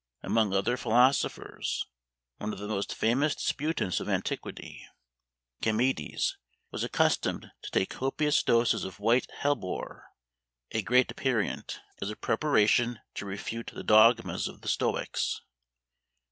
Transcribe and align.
Among 0.23 0.51
other 0.51 0.77
philosophers, 0.77 1.85
one 2.37 2.53
of 2.53 2.57
the 2.57 2.67
most 2.67 2.91
famous 2.95 3.35
disputants 3.35 3.99
of 3.99 4.09
antiquity, 4.09 4.83
Carneades, 5.61 6.37
was 6.71 6.83
accustomed 6.83 7.51
to 7.61 7.69
take 7.69 7.91
copious 7.91 8.41
doses 8.41 8.83
of 8.83 8.99
white 8.99 9.29
hellebore, 9.31 10.05
a 10.71 10.81
great 10.81 11.11
aperient, 11.11 11.81
as 12.01 12.09
a 12.09 12.15
preparation 12.15 12.99
to 13.13 13.27
refute 13.27 13.69
the 13.75 13.83
dogmas 13.83 14.47
of 14.47 14.61
the 14.61 14.67
stoics. 14.67 15.39